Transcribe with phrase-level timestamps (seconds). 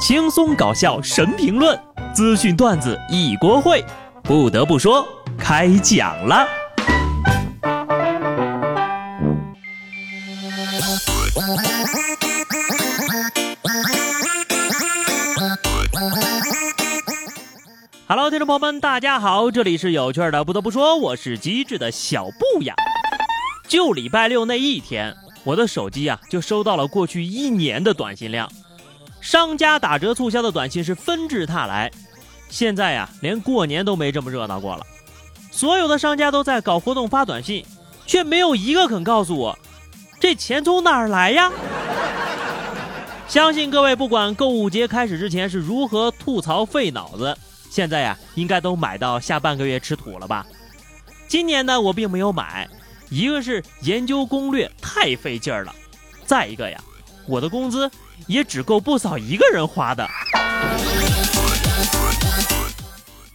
[0.00, 1.78] 轻松搞笑神评论，
[2.14, 3.84] 资讯段子一锅烩。
[4.22, 5.06] 不得不说，
[5.38, 6.48] 开讲了。
[18.08, 20.42] Hello，听众朋友们，大家好，这里是有趣的。
[20.42, 22.74] 不得不说，我是机智的小布呀。
[23.68, 28.50] 就礼拜六那一天，我的手机啊就收到了过去一年的短信量。
[29.20, 31.90] 商家打折促销的短信是纷至沓来，
[32.48, 34.86] 现在呀，连过年都没这么热闹过了。
[35.50, 37.64] 所有的商家都在搞活动发短信，
[38.06, 39.58] 却没有一个肯告诉我，
[40.18, 41.50] 这钱从哪儿来呀？
[43.28, 47.36] 相信各位不管购物节开始之前是如何吐槽费脑子，
[47.68, 50.46] 现在呀，应该都买到下半个月吃土了吧？
[51.28, 52.68] 今年呢，我并没有买，
[53.08, 55.74] 一个是研究攻略太费劲儿了，
[56.24, 56.82] 再一个呀，
[57.26, 57.88] 我的工资。
[58.26, 60.08] 也只够不嫂一个人花的，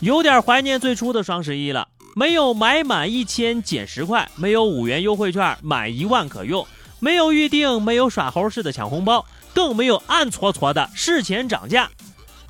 [0.00, 1.88] 有点怀念最初的双十一了。
[2.16, 6.64] 没有买满一千减十块，没有五元优惠券满一万可用，
[7.00, 11.88] 没有预定，没有耍猴似的抢红包，更没有暗搓搓的事前涨价，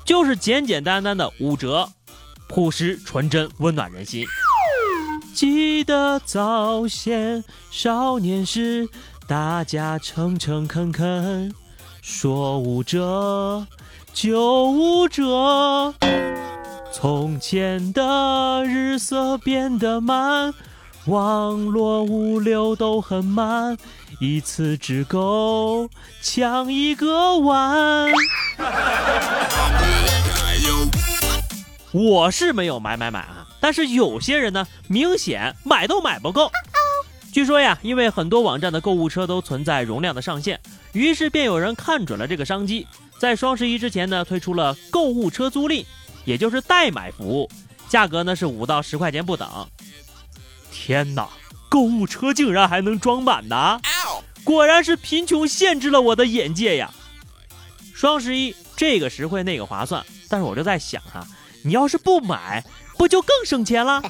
[0.03, 1.89] 就是简简单单的五折，
[2.47, 4.23] 朴实纯真，温暖人心。
[5.33, 8.87] 记得早先少年时，
[9.27, 11.51] 大家诚诚恳恳。
[12.07, 13.65] 说五折
[14.13, 15.91] 就五折，
[16.93, 20.53] 从前的日色变得慢，
[21.07, 23.75] 网络物流都很慢，
[24.19, 25.89] 一次只够
[26.21, 28.13] 抢一个碗。
[31.91, 36.51] 我是没有买买买啊，但是有些人呢，明显买都买不够。
[37.35, 40.57] 据说呀，因为很多网站的购物车都存在容量的上限。
[40.93, 42.87] 于是便有人看准了这个商机，
[43.19, 45.85] 在双十一之前呢，推出了购物车租赁，
[46.23, 47.51] 也就是代买服务，
[47.89, 49.67] 价格呢是五到十块钱不等。
[50.71, 51.27] 天哪，
[51.67, 53.81] 购物车竟然还能装满呢！
[54.45, 56.89] 果然是贫穷限制了我的眼界呀！
[57.93, 61.27] 双十一这个实惠那个划算，但是我就在想哈，
[61.63, 62.63] 你要是不买，
[62.97, 64.01] 不就更省钱了？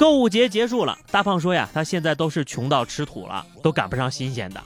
[0.00, 4.58] 购物节结束了，大胖说呀，他现在都是穷到吃土了，都赶不上新鲜的。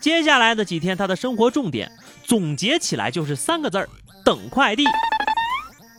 [0.00, 1.90] 接下来的几天，他的生活重点
[2.22, 3.88] 总结起来就是三个字儿：
[4.24, 4.84] 等快递。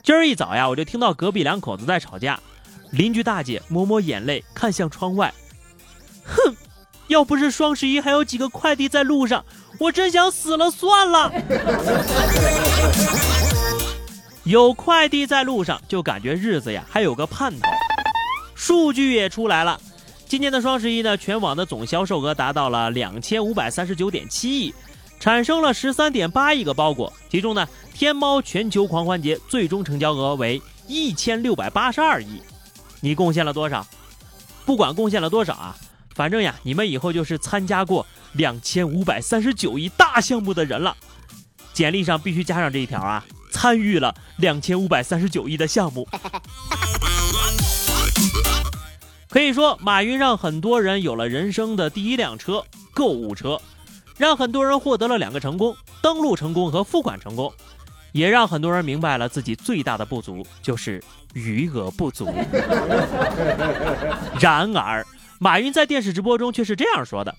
[0.01, 2.39] 今儿一早呀，我就听到隔壁两口子在吵架，
[2.91, 5.33] 邻居大姐抹抹眼泪，看向窗外，
[6.23, 6.55] 哼，
[7.07, 9.43] 要不是双十一还有几个快递在路上，
[9.79, 11.29] 我真想死了算了。
[14.45, 17.69] 有快递在路上，就感觉日子呀还有个盼头。
[18.61, 19.81] 数据也出来了，
[20.27, 24.71] 今年的双十一呢，全网的总销售额达到了两千五百三十九点七亿，
[25.19, 27.11] 产生了十三点八亿个包裹。
[27.27, 32.39] 其中呢，天猫全球狂欢节最终成交额为一千六百八十二亿。
[32.99, 33.83] 你贡献了多少？
[34.63, 35.75] 不管贡献了多少啊，
[36.13, 40.95] 反正呀，你们以后就是参加过两千五百三十九亿大项目的人了。
[41.73, 46.07] 简历上必须加上这一条啊，参与了两千五百三十九亿的项目。
[49.31, 53.57] 可以说，马云让很多人有了人生的第一辆车——购物车，
[54.17, 57.53] 让很多人获得了两个成功：登录成功和付款成功，
[58.11, 61.01] 也让很多人明白了自己最大的不足就是
[61.33, 62.27] 余额不足。
[64.41, 65.07] 然而，
[65.39, 67.33] 马云在电视直播中却是这样说的：“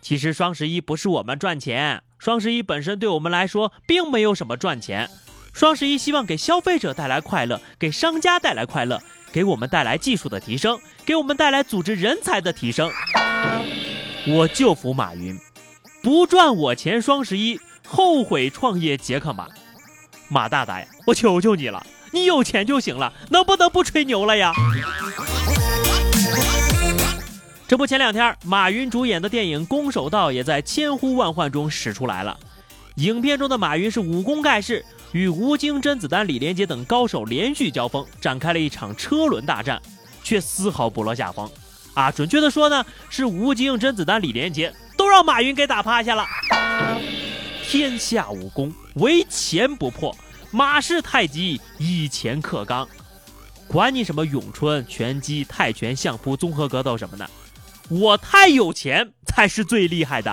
[0.00, 5.10] 其实双十一不是我们赚钱，双十一本身对我们来说并没有什么赚钱。
[5.52, 12.90] 双十一希望给消费者带来快乐，给商家带来快乐。”给我们带来技术的提升，给我们带来组织人才的提升。
[14.26, 15.38] 我就服马云，
[16.02, 19.46] 不赚我钱双十一，后悔创业杰克马。
[20.28, 24.52] 马大大呀，我求求你了，你有钱就行了，能不能不吹牛了呀？
[27.68, 32.38] 这不，前两天马云主演的电影《攻守道》也在千呼万唤中使出来了。
[32.96, 34.84] 影片中的马云是武功盖世。
[35.16, 39.80] 与吴京、甄子丹、李连杰等高手连续交锋，展开了一场车轮大战，
[40.22, 41.50] 却丝毫不落下风。
[41.94, 46.26] 啊，准确的说呢，是吴京、甄子丹、李连杰都让马云给打趴下了。
[47.64, 50.14] 天下武功，唯钱不破。
[50.50, 52.86] 马氏太极，以钱克刚。
[53.66, 57.26] 管你什么咏春、拳击、泰拳、相扑、综合格斗什么的，
[57.88, 60.30] 我太有钱才是最厉害的。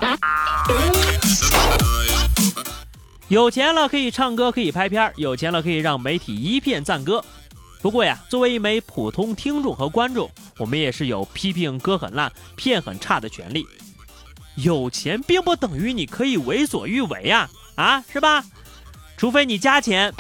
[3.30, 7.24] 有钱了可以唱歌，可以拍片有钱了可以让媒体一片赞歌。
[7.82, 13.66] 不过呀，作为一枚普通听众和观众，我们也是有批评歌很烂、片很差的权利。
[14.56, 18.44] 有钱并不等于你可以为所欲为呀，啊，是吧？
[19.18, 20.14] 除非你加钱。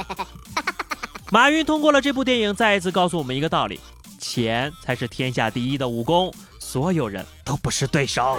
[1.31, 3.79] 马云通过了这部电影，再一次告诉我们一个道理：
[4.19, 8.37] 钱才是天下第一的武功，所有人都不是对手。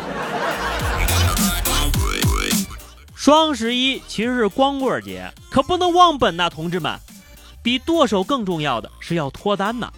[3.24, 7.00] 双十一其实是光棍节，可不能忘本呐，同志们！
[7.62, 9.90] 比剁手更重要的是要脱单呐。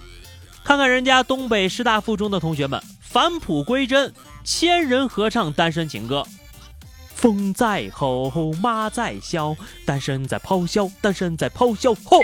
[0.62, 4.14] 看看人家东北师大附中的同学们返璞归真，
[4.44, 6.25] 千人合唱单身情歌。
[7.17, 8.31] 风在吼，
[8.62, 11.93] 马在笑，单身在咆哮，单身在咆哮。
[12.05, 12.20] 吼！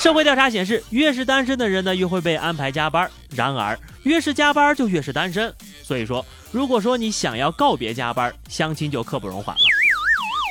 [0.00, 3.10] 社会调查显示，越是单身的人呢，越会被安排加班。
[3.36, 5.54] 然而，越是加班就越是单身。
[5.82, 9.60] 所以说，如果说你想要告别加班，相亲就刻不容缓了。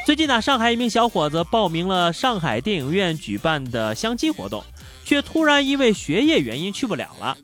[0.06, 4.64] 最近呢，上海一名小伙子报名了上海电影院举办的相亲活动。
[5.04, 7.36] 却突然因为学业原因去不了了，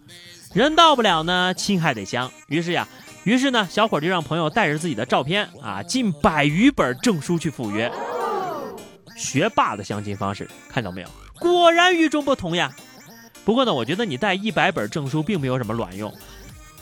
[0.54, 2.32] 人到不了呢，亲还得相。
[2.48, 2.88] 于是呀，
[3.24, 7.92] 于是呢，小伙就让朋友带着自己的照片啊，近百余本证书去赴约。
[9.18, 11.08] 学霸的相亲方式看到没有？
[11.40, 12.72] 果然与众不同呀。
[13.44, 16.14] 不过呢，我觉得你带一百本证书并没有什么卵用，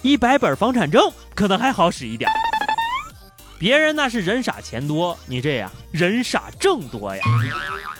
[0.01, 2.29] 一百本房产证可能还好使一点。
[3.59, 7.23] 别人那是人傻钱多，你这呀人傻证多呀。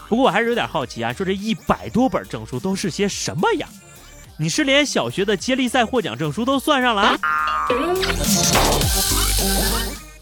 [0.09, 3.67] 不过我还是有点好奇啊，说这一百多本证书都是些什么呀？
[4.37, 7.17] 你是连小学的接力赛获奖证书都算上了啊？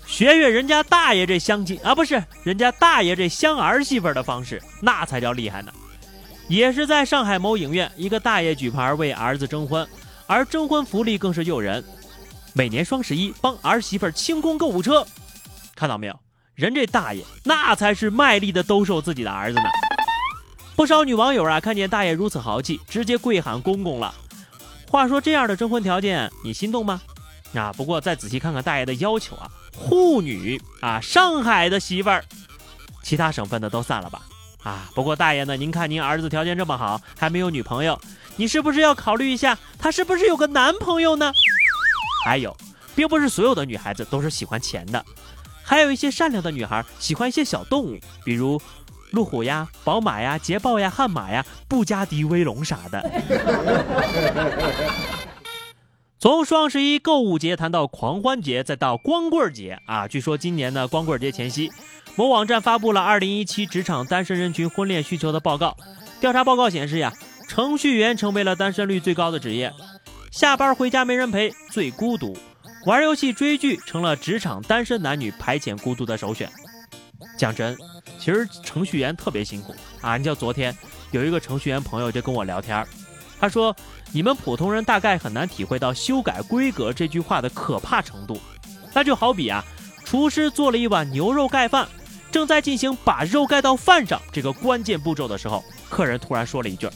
[0.05, 5.71] 学学人家大爷这相亲啊，不是人家大爷这相儿媳妇的方式，那才叫厉害呢。
[6.51, 9.87] 也是在上海某影院，一个大爷举牌为儿子征婚，
[10.27, 11.81] 而征婚福利更是诱人，
[12.51, 15.07] 每年双十一帮儿媳妇清空购物车，
[15.77, 16.19] 看到没有？
[16.55, 19.63] 人这大爷那才是卖力的兜售自己的儿子呢。
[20.75, 24.13] 不少女网友啊，看见大爷如此豪气，直接跪喊公公了。
[24.89, 27.01] 话说这样的征婚条件，你心动吗？
[27.55, 32.25] 啊，不过再仔细看看大爷的要求啊，沪女啊，上海的媳妇儿，
[33.01, 34.21] 其他省份的都散了吧。
[34.63, 37.99] 啊，不过大爷呢，您看您儿子条件这么好，还没有女朋友，
[38.35, 41.33] 你是不是要考虑一下，他是不是有个男朋友呢？
[42.23, 42.55] 还有，
[42.95, 45.03] 并不是所有的女孩子都是喜欢钱的。
[45.63, 48.61] 还有一些善良的女孩喜欢一些小动物，比如
[49.11, 53.09] 路虎呀、宝马呀、捷豹呀、悍马呀、布加迪威龙啥的。
[56.21, 60.07] 从双十一购物节谈到狂欢节，再到光棍节啊！
[60.07, 61.71] 据说今年的光棍节前夕，
[62.15, 65.75] 某网站发布了二零一七职场单身人群婚恋需求的报告。
[66.19, 67.11] 调查报告显示呀，
[67.47, 69.73] 程序员成为了单身率最高的职业，
[70.31, 72.37] 下班回家没人陪，最孤独。
[72.85, 76.47] 玩游戏、追剧成了职场单身男女排遣孤独的首选。
[77.35, 77.75] 讲真，
[78.19, 80.17] 其实程序员特别辛苦啊！
[80.17, 80.77] 你像昨天
[81.09, 82.85] 有一个程序员朋友就跟我聊天，
[83.41, 83.75] 他说
[84.13, 88.39] ：“你们普通人大概很难体会到修改规格这句话的可怕程度。
[88.93, 89.65] 那就好比啊，
[90.05, 91.87] 厨师做了一碗牛肉盖饭，
[92.31, 96.87] 正在进行把肉盖到饭上这个关键步骤的时候，客人突然说了一句：‘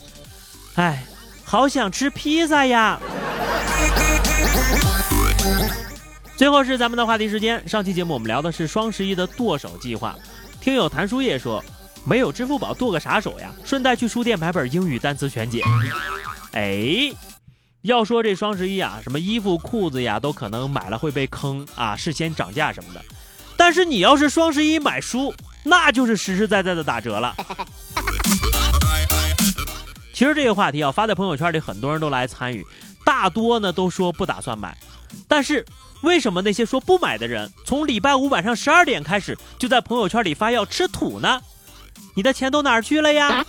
[0.75, 1.03] 哎，
[1.43, 2.99] 好想吃披萨呀！’”
[6.37, 7.67] 最后是咱们的话题时间。
[7.67, 10.15] 上期节目我们聊的是双十一的剁手计划。
[10.61, 11.63] 听友谭书叶说，
[12.03, 13.51] 没有支付宝剁个啥手呀？
[13.63, 15.63] 顺带去书店买本英语单词全解。
[16.55, 17.13] 哎，
[17.81, 23.03] 要说这双十一啊，什么衣服、裤子呀，都可能买了会被坑啊，事先涨价什么的。
[23.57, 27.35] 但是你要是双十一买书，那就是实实在在的打折了。
[30.13, 32.65] 其实这个话题啊，发在朋友圈里，很多人都来参与，
[33.03, 34.75] 大多呢都说不打算买，
[35.27, 35.65] 但是。
[36.01, 41.41] 为什么那些说不买的人，从礼拜五晚上十二点开始就在朋友圈里发要吃土呢？
[42.13, 43.43] 你的钱都哪儿去了呀？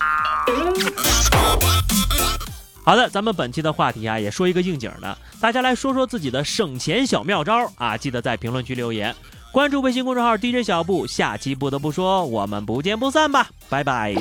[2.87, 7.97] 好的，咱们本期的话题啊，也说一个应景的，大家来说说自己的省钱小妙招啊！
[7.97, 9.13] 记得在评论区留言，
[9.51, 14.15] 关注微信公众号 DJ 小布，下期不得不说，我们不见不散吧，拜拜。